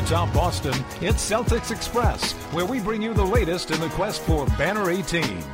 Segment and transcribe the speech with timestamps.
[0.00, 4.46] atop Boston, it's Celtics Express, where we bring you the latest in the quest for
[4.56, 5.44] Banner 18.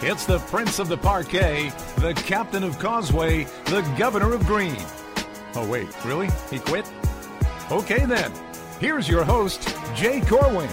[0.00, 4.76] It's the Prince of the Parquet, the Captain of Causeway, the Governor of Green.
[5.54, 6.28] Oh, wait, really?
[6.50, 6.90] He quit?
[7.70, 8.32] Okay, then.
[8.80, 10.70] Here's your host, Jay Corwin.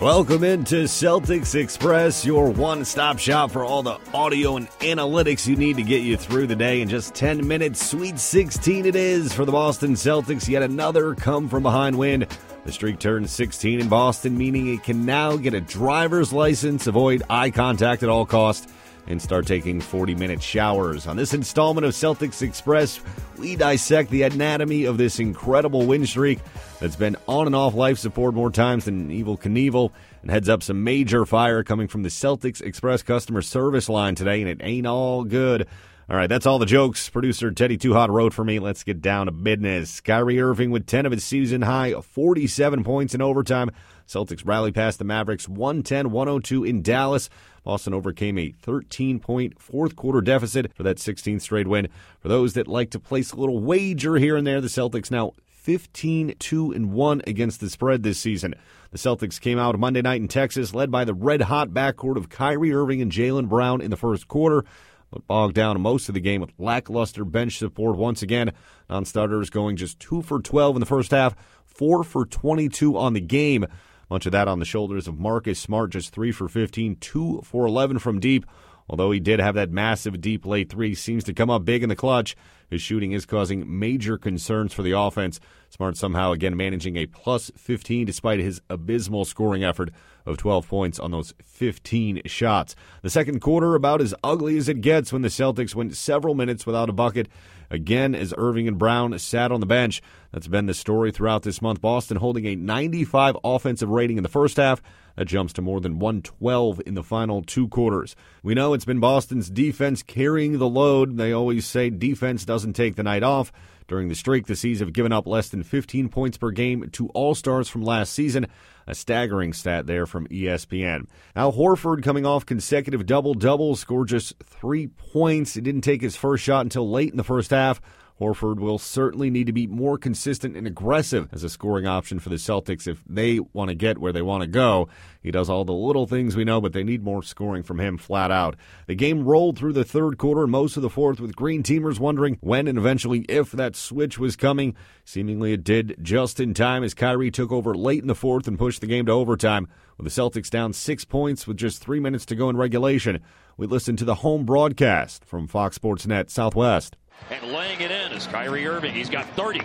[0.00, 5.56] Welcome into Celtics Express, your one stop shop for all the audio and analytics you
[5.56, 7.84] need to get you through the day in just 10 minutes.
[7.84, 10.48] Sweet 16 it is for the Boston Celtics.
[10.48, 12.28] Yet another come from behind win.
[12.64, 17.24] The streak turned 16 in Boston, meaning it can now get a driver's license, avoid
[17.28, 18.72] eye contact at all costs
[19.08, 21.06] and start taking 40 minute showers.
[21.06, 23.00] On this installment of Celtics Express,
[23.38, 26.38] we dissect the anatomy of this incredible win streak
[26.78, 29.90] that's been on and off life support more times than Evel Knievel
[30.22, 34.42] and heads up some major fire coming from the Celtics Express customer service line today,
[34.42, 35.66] and it ain't all good.
[36.10, 37.10] All right, that's all the jokes.
[37.10, 38.58] Producer Teddy Too Hot wrote for me.
[38.58, 40.00] Let's get down to business.
[40.00, 43.70] Kyrie Irving with 10 of his season high 47 points in overtime.
[44.06, 47.28] Celtics rally past the Mavericks 110 102 in Dallas.
[47.62, 51.88] Boston overcame a 13 point fourth quarter deficit for that 16th straight win.
[52.20, 55.34] For those that like to place a little wager here and there, the Celtics now
[55.50, 58.54] 15 2 and 1 against the spread this season.
[58.92, 62.30] The Celtics came out Monday night in Texas, led by the red hot backcourt of
[62.30, 64.64] Kyrie Irving and Jaylen Brown in the first quarter
[65.10, 68.52] but bogged down most of the game with lackluster bench support once again.
[68.90, 71.34] Non starters going just 2 for 12 in the first half,
[71.66, 73.66] 4 for 22 on the game.
[74.10, 77.66] Much of that on the shoulders of Marcus Smart, just 3 for 15, 2 for
[77.66, 78.46] 11 from deep.
[78.90, 81.90] Although he did have that massive deep late three, seems to come up big in
[81.90, 82.36] the clutch.
[82.70, 85.40] His shooting is causing major concerns for the offense.
[85.70, 89.90] Smart somehow again managing a plus 15 despite his abysmal scoring effort
[90.24, 92.74] of 12 points on those 15 shots.
[93.02, 96.66] The second quarter about as ugly as it gets when the Celtics went several minutes
[96.66, 97.28] without a bucket.
[97.70, 100.00] Again, as Irving and Brown sat on the bench.
[100.32, 101.82] That's been the story throughout this month.
[101.82, 104.82] Boston holding a 95 offensive rating in the first half.
[105.16, 108.14] That jumps to more than 112 in the final two quarters.
[108.42, 111.16] We know it's been Boston's defense carrying the load.
[111.16, 113.52] They always say defense doesn't take the night off.
[113.88, 117.08] During the streak, the C's have given up less than 15 points per game to
[117.08, 118.46] All Stars from last season.
[118.86, 121.06] A staggering stat there from ESPN.
[121.34, 125.54] Al Horford coming off consecutive double doubles, scored just three points.
[125.54, 127.80] He didn't take his first shot until late in the first half.
[128.20, 132.30] Horford will certainly need to be more consistent and aggressive as a scoring option for
[132.30, 134.88] the Celtics if they want to get where they want to go.
[135.22, 137.96] He does all the little things we know, but they need more scoring from him
[137.96, 138.56] flat out.
[138.86, 142.38] The game rolled through the third quarter most of the fourth, with green teamers wondering
[142.40, 144.74] when and eventually if that switch was coming.
[145.04, 148.58] Seemingly it did just in time as Kyrie took over late in the fourth and
[148.58, 149.68] pushed the game to overtime.
[149.96, 153.20] With the Celtics down six points with just three minutes to go in regulation,
[153.56, 156.96] we listen to the home broadcast from Fox Sports Net Southwest
[157.30, 158.94] and laying it in is Kyrie Irving.
[158.94, 159.60] He's got 30.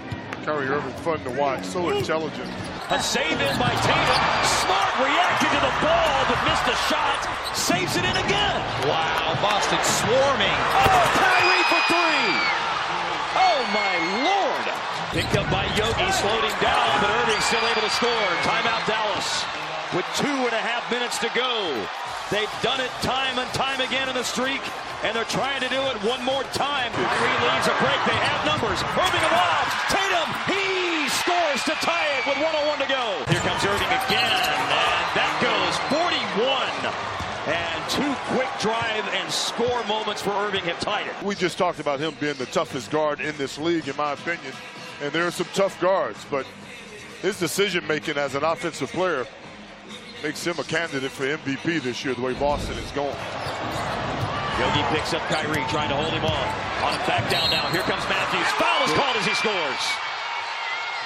[0.46, 2.50] Kyrie Irving fun to watch, so intelligent.
[2.90, 4.20] A save in by Tatum.
[4.62, 7.20] Smart reacted to the ball, but missed a shot.
[7.56, 8.60] Saves it in again.
[8.86, 10.60] Wow, Boston swarming.
[10.84, 12.32] Oh, Kyrie for three.
[13.40, 13.94] Oh, my
[14.28, 14.66] Lord.
[15.16, 18.30] Picked up by Yogi, slowed him down, but Irving still able to score.
[18.44, 19.53] Timeout Dallas
[19.94, 21.54] with two and a half minutes to go.
[22.34, 24.62] They've done it time and time again in the streak,
[25.06, 26.90] and they're trying to do it one more time.
[26.98, 28.00] Kyrie leads a break.
[28.10, 28.82] They have numbers.
[28.82, 29.74] Irving involved.
[29.94, 33.06] Tatum, he scores to tie it with 101 to go.
[33.30, 34.66] Here comes Irving again, and
[35.14, 37.14] that goes 41.
[37.54, 41.14] And two quick drive and score moments for Irving have tied it.
[41.22, 44.54] We just talked about him being the toughest guard in this league, in my opinion.
[45.04, 46.48] And there are some tough guards, but
[47.22, 49.28] his decision making as an offensive player
[50.24, 53.16] makes him a candidate for MVP this year, the way Boston is going.
[54.58, 56.84] Yogi picks up Kyrie, trying to hold him off.
[56.84, 57.70] On a back down now.
[57.72, 58.48] Here comes Matthews.
[58.54, 59.84] Foul is called as he scores.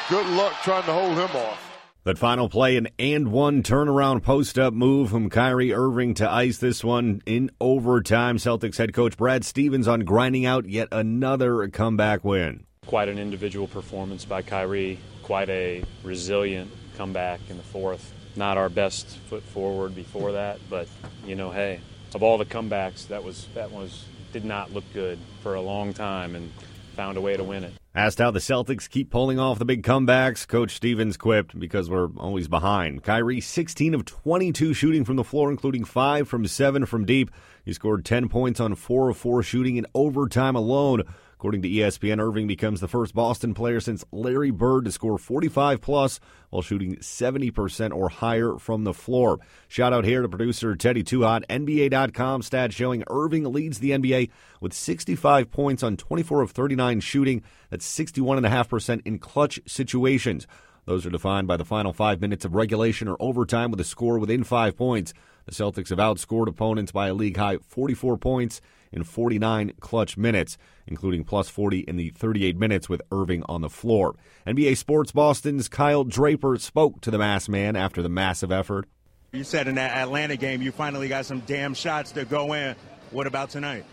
[0.09, 1.63] Good luck trying to hold him off.
[2.03, 6.59] That final play, an and one turnaround post up move from Kyrie Irving to ice
[6.59, 8.37] this one in overtime.
[8.37, 12.65] Celtics head coach Brad Stevens on grinding out yet another comeback win.
[12.85, 18.69] Quite an individual performance by Kyrie, quite a resilient comeback in the fourth not our
[18.69, 20.87] best foot forward before that, but
[21.25, 21.81] you know, hey,
[22.13, 25.93] of all the comebacks, that was that was did not look good for a long
[25.93, 26.51] time, and
[26.95, 27.73] found a way to win it.
[27.95, 32.09] Asked how the Celtics keep pulling off the big comebacks, Coach Stevens quipped, because we're
[32.17, 33.03] always behind.
[33.03, 37.31] Kyrie, 16 of 22 shooting from the floor, including 5 from 7 from deep.
[37.65, 41.03] He scored 10 points on 4 of 4 shooting in overtime alone.
[41.37, 45.79] According to ESPN, Irving becomes the first Boston player since Larry Bird to score 45
[45.79, 46.19] plus
[46.49, 49.37] while shooting 70% or higher from the floor.
[49.67, 51.43] Shout out here to producer Teddy Too Hot.
[51.47, 54.31] NBA.com stats showing Irving leads the NBA
[54.61, 57.43] with 65 points on 24 of 39 shooting.
[57.69, 60.47] That's 61.5% in clutch situations.
[60.85, 64.17] Those are defined by the final five minutes of regulation or overtime with a score
[64.17, 65.13] within five points.
[65.45, 68.59] The Celtics have outscored opponents by a league high 44 points
[68.91, 73.69] in 49 clutch minutes, including plus 40 in the 38 minutes with Irving on the
[73.69, 74.15] floor.
[74.45, 78.87] NBA Sports Boston's Kyle Draper spoke to the mass man after the massive effort.
[79.33, 82.75] You said in that Atlanta game you finally got some damn shots to go in.
[83.11, 83.85] What about tonight?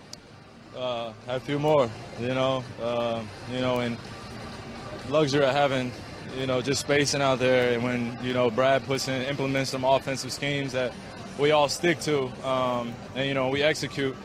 [0.76, 1.88] Uh, have a few more,
[2.20, 3.96] you know, uh, you know, and
[5.08, 5.92] luxury of having
[6.38, 7.74] you know, just spacing out there.
[7.74, 10.92] And when, you know, Brad puts in, implements some offensive schemes that
[11.38, 14.16] we all stick to, um, and, you know, we execute,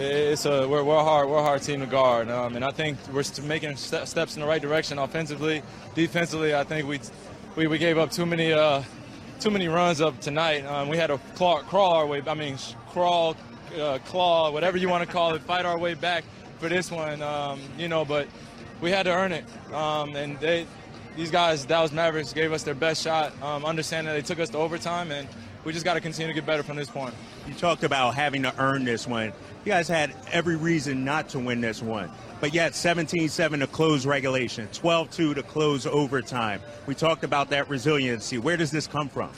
[0.00, 2.30] it's a, we're, we're, a hard, we're a hard team to guard.
[2.30, 5.62] Um, and I think we're making steps in the right direction offensively.
[5.94, 7.00] Defensively, I think we,
[7.56, 8.82] we, we gave up too many, uh,
[9.40, 10.64] too many runs up tonight.
[10.66, 12.56] Um, we had to claw, crawl our way, I mean,
[12.90, 13.36] crawl,
[13.78, 16.24] uh, claw, whatever you want to call it, fight our way back
[16.58, 18.28] for this one, um, you know, but
[18.80, 19.44] we had to earn it.
[19.72, 20.66] Um, and they,
[21.16, 24.58] these guys, Dallas Mavericks, gave us their best shot, um, understanding they took us to
[24.58, 25.28] overtime, and
[25.64, 27.14] we just got to continue to get better from this point.
[27.46, 29.32] You talked about having to earn this one.
[29.64, 32.10] You guys had every reason not to win this one,
[32.40, 36.60] but yet 17-7 to close regulation, 12-2 to close overtime.
[36.86, 38.38] We talked about that resiliency.
[38.38, 39.30] Where does this come from?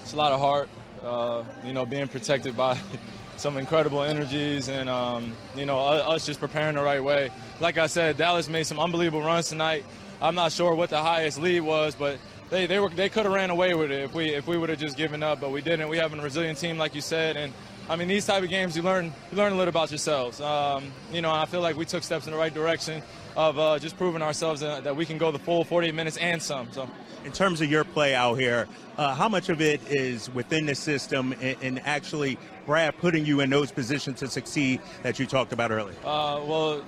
[0.00, 0.68] It's a lot of heart,
[1.02, 2.78] uh, you know, being protected by
[3.36, 7.30] some incredible energies and, um, you know, us just preparing the right way.
[7.60, 9.84] Like I said, Dallas made some unbelievable runs tonight.
[10.22, 12.18] I'm not sure what the highest lead was, but
[12.54, 14.70] they, they were they could have ran away with it if we if we would
[14.70, 15.88] have just given up, but we didn't.
[15.88, 17.52] We have a resilient team, like you said, and
[17.88, 20.40] I mean these type of games you learn you learn a little about yourselves.
[20.40, 23.02] Um, you know, I feel like we took steps in the right direction
[23.36, 26.40] of uh, just proving ourselves that, that, we can go the full 48 minutes and
[26.40, 26.70] some.
[26.70, 26.88] So,
[27.24, 30.76] in terms of your play out here, uh, how much of it is within the
[30.76, 35.52] system and, and, actually Brad putting you in those positions to succeed that you talked
[35.52, 35.96] about earlier?
[36.04, 36.84] Uh, well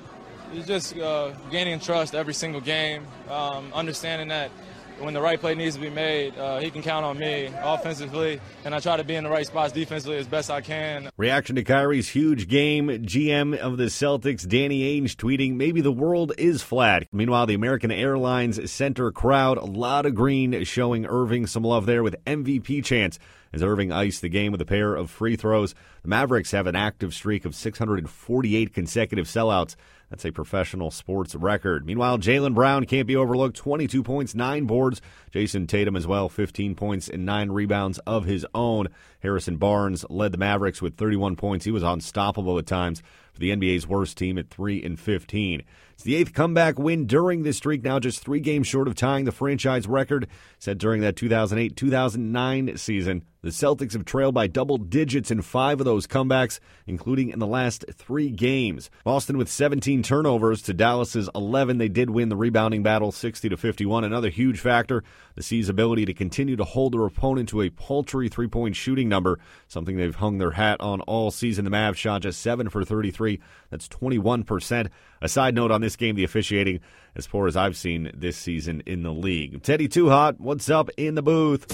[0.53, 4.53] it's just uh, gaining trust every single game, um, understanding that
[4.98, 8.40] when the right play needs to be made, uh, he can count on me offensively,
[8.64, 11.10] and I try to be in the right spots defensively as best I can.
[11.16, 12.88] Reaction to Kyrie's huge game.
[12.88, 17.06] GM of the Celtics, Danny Ainge, tweeting, maybe the world is flat.
[17.12, 22.02] Meanwhile, the American Airlines Center crowd, a lot of green, showing Irving some love there
[22.02, 23.19] with MVP chance
[23.56, 25.75] as Irving iced the game with a pair of free throws.
[26.03, 29.76] The Mavericks have an active streak of 648 consecutive sellouts.
[30.11, 31.87] That's a professional sports record.
[31.87, 33.56] Meanwhile, Jaylen Brown can't be overlooked.
[33.56, 35.00] 22 points, 9 boards.
[35.32, 38.88] Jayson Tatum as well, 15 points and 9 rebounds of his own.
[39.20, 41.64] Harrison Barnes led the Mavericks with 31 points.
[41.64, 43.03] He was unstoppable at times
[43.37, 45.62] for the NBA's worst team at 3 and 15.
[45.93, 49.25] It's the eighth comeback win during this streak, now just three games short of tying
[49.25, 50.27] the franchise record
[50.59, 53.23] set during that 2008 2009 season.
[53.41, 57.47] The Celtics have trailed by double digits in five of those comebacks, including in the
[57.47, 58.91] last three games.
[59.05, 61.79] Boston with 17 turnovers to Dallas's 11.
[61.79, 64.03] They did win the rebounding battle 60 to 51.
[64.03, 65.05] Another huge factor,
[65.37, 69.09] the C's ability to continue to hold their opponent to a paltry three point shooting
[69.09, 71.65] number, something they've hung their hat on all season.
[71.65, 73.25] The Mavs shot just 7 for 33.
[73.70, 74.88] That's 21%.
[75.20, 76.81] A side note on this game, the officiating
[77.14, 79.62] as poor as I've seen this season in the league.
[79.62, 81.67] Teddy Too Hot, what's up in the booth?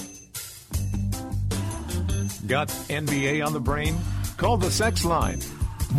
[2.46, 3.96] Got NBA on the brain?
[4.36, 5.40] Call the sex line.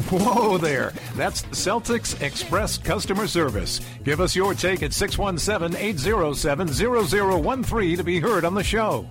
[0.09, 0.91] Whoa there.
[1.15, 3.79] That's Celtics Express Customer Service.
[4.03, 9.07] Give us your take at 617 807 0013 to be heard on the show.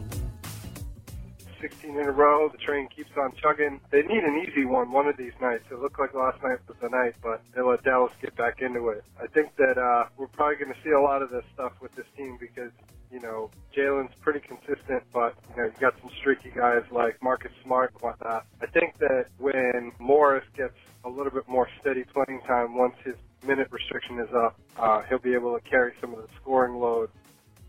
[1.62, 2.49] 16 in a row.
[2.50, 3.81] The train keeps on chugging.
[3.90, 5.64] They need an easy one one of these nights.
[5.71, 8.88] It looked like last night was the night, but they let Dallas get back into
[8.88, 9.04] it.
[9.23, 11.95] I think that uh, we're probably going to see a lot of this stuff with
[11.95, 12.73] this team because
[13.12, 17.52] you know, Jaylen's pretty consistent, but, you know, you got some streaky guys like Marcus
[17.62, 18.47] Smart and whatnot.
[18.62, 23.14] I think that when Morris gets a little bit more steady playing time once his
[23.47, 27.11] minute restriction is up, uh, he'll be able to carry some of the scoring load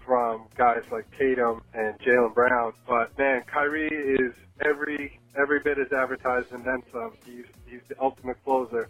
[0.05, 2.73] from guys like Tatum and Jaylen Brown.
[2.87, 4.33] But man, Kyrie is
[4.65, 7.13] every every bit as advertised and then some.
[7.25, 8.89] He's he's the ultimate closer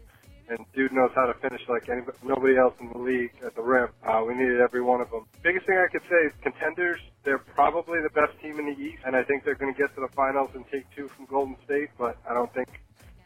[0.50, 3.62] and dude knows how to finish like anybody, nobody else in the league at the
[3.62, 3.90] rim.
[4.04, 5.26] Uh, we needed every one of them.
[5.42, 7.00] Biggest thing I could say is contenders.
[7.24, 9.94] They're probably the best team in the East, and I think they're going to get
[9.96, 11.90] to the finals and take two from Golden State.
[11.98, 12.68] But I don't think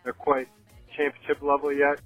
[0.03, 0.47] they're quite
[0.95, 1.99] championship level yet.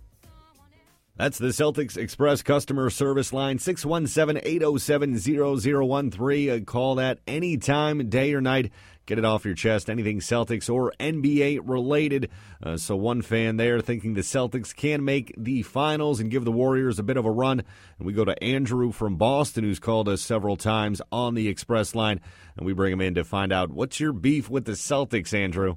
[1.21, 6.65] That's the Celtics Express customer service line, 617 807 0013.
[6.65, 8.71] Call that anytime, day or night.
[9.05, 12.31] Get it off your chest, anything Celtics or NBA related.
[12.63, 16.51] Uh, so, one fan there thinking the Celtics can make the finals and give the
[16.51, 17.59] Warriors a bit of a run.
[17.99, 21.93] And we go to Andrew from Boston, who's called us several times on the Express
[21.93, 22.19] line.
[22.57, 25.75] And we bring him in to find out what's your beef with the Celtics, Andrew?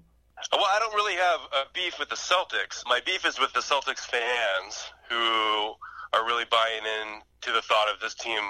[0.52, 2.82] Well, I don't really have a beef with the Celtics.
[2.86, 5.74] My beef is with the Celtics fans who
[6.12, 8.40] are really buying in to the thought of this team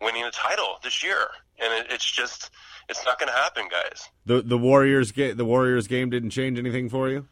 [0.00, 2.50] winning a title this year, and it, it's just
[2.88, 4.08] it's not going to happen, guys.
[4.26, 7.26] The the Warriors get the Warriors game didn't change anything for you.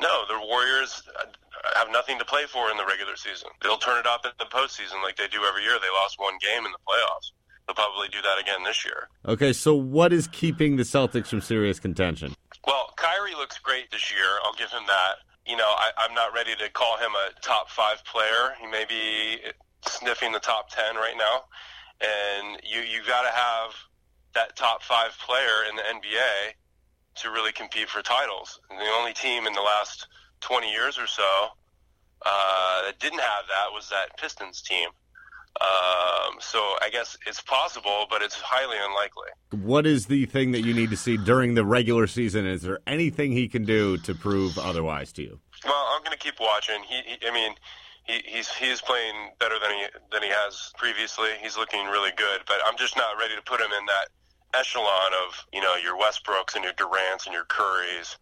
[0.00, 1.26] No, the Warriors uh,
[1.76, 3.48] have nothing to play for in the regular season.
[3.62, 5.78] They'll turn it up in the postseason like they do every year.
[5.80, 7.30] They lost one game in the playoffs.
[7.66, 9.08] They'll probably do that again this year.
[9.26, 12.34] Okay, so what is keeping the Celtics from serious contention?
[12.66, 14.38] Well, Kyrie looks great this year.
[14.44, 15.16] I'll give him that.
[15.46, 18.54] You know, I, I'm not ready to call him a top five player.
[18.60, 19.38] He may be
[19.86, 21.44] sniffing the top ten right now,
[22.00, 23.74] and you you got to have
[24.34, 26.54] that top five player in the NBA
[27.16, 28.60] to really compete for titles.
[28.70, 30.08] And the only team in the last
[30.40, 31.48] 20 years or so
[32.26, 34.88] uh, that didn't have that was that Pistons team.
[35.60, 39.28] Um, so I guess it's possible, but it's highly unlikely.
[39.64, 42.46] What is the thing that you need to see during the regular season?
[42.46, 45.38] Is there anything he can do to prove otherwise to you?
[45.64, 46.82] Well, I'm going to keep watching.
[46.82, 47.54] He, he I mean,
[48.04, 51.30] he, he's he's playing better than he than he has previously.
[51.40, 54.08] He's looking really good, but I'm just not ready to put him in that
[54.58, 58.16] echelon of you know your Westbrooks and your Durant's and your Currys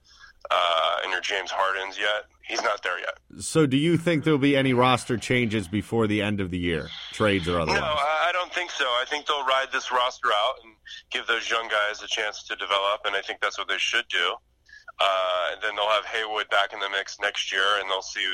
[0.51, 2.27] uh, and your James Hardens yet.
[2.43, 3.19] He's not there yet.
[3.41, 6.89] So, do you think there'll be any roster changes before the end of the year,
[7.13, 7.81] trades or otherwise?
[7.81, 8.85] No, I don't think so.
[8.85, 10.75] I think they'll ride this roster out and
[11.11, 14.07] give those young guys a chance to develop, and I think that's what they should
[14.09, 14.35] do.
[14.99, 18.27] Uh, and then they'll have Haywood back in the mix next year, and they'll see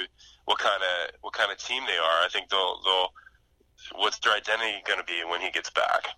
[0.47, 2.25] what kind of what kind of team they are.
[2.25, 3.13] I think they'll they'll
[3.95, 6.09] what's their identity going to be when he gets back.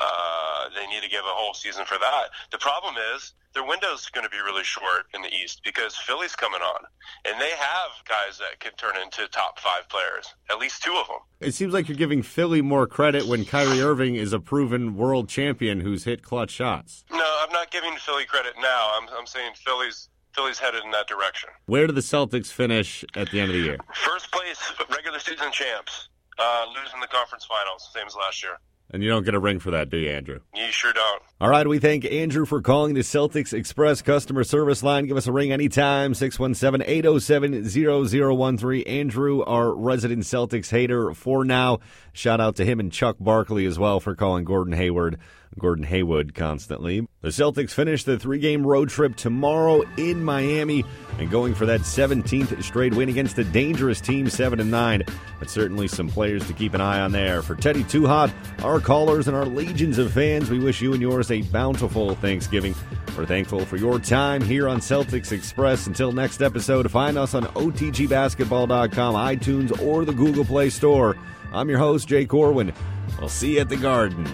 [0.00, 2.30] Uh, they need to give a whole season for that.
[2.50, 6.34] The problem is their window's going to be really short in the East because Philly's
[6.34, 6.84] coming on,
[7.24, 10.34] and they have guys that can turn into top five players.
[10.50, 11.18] At least two of them.
[11.40, 15.28] It seems like you're giving Philly more credit when Kyrie Irving is a proven world
[15.28, 17.04] champion who's hit clutch shots.
[17.12, 18.90] No, I'm not giving Philly credit now.
[19.00, 21.50] I'm, I'm saying Philly's Philly's headed in that direction.
[21.66, 23.78] Where do the Celtics finish at the end of the year?
[23.94, 24.58] First place,
[24.90, 28.58] regular season champs, uh, losing the conference finals, same as last year.
[28.90, 30.40] And you don't get a ring for that, do you, Andrew?
[30.54, 31.22] You sure don't.
[31.44, 35.04] All right, we thank Andrew for calling the Celtics Express customer service line.
[35.04, 38.82] Give us a ring anytime, 617 807 0013.
[38.86, 41.80] Andrew, our resident Celtics hater for now.
[42.14, 45.18] Shout out to him and Chuck Barkley as well for calling Gordon Hayward.
[45.58, 47.06] Gordon Haywood constantly.
[47.20, 50.84] The Celtics finish the three game road trip tomorrow in Miami
[51.18, 55.04] and going for that 17th straight win against the dangerous team 7 and 9.
[55.38, 57.42] But certainly some players to keep an eye on there.
[57.42, 58.32] For Teddy Too Hot,
[58.62, 62.74] our callers, and our legions of fans, we wish you and yours a bountiful Thanksgiving.
[63.16, 65.88] We're thankful for your time here on Celtics Express.
[65.88, 71.16] Until next episode, find us on OTGBasketball.com, iTunes, or the Google Play Store.
[71.52, 72.72] I'm your host, Jay Corwin.
[73.20, 74.24] I'll see you at the Garden.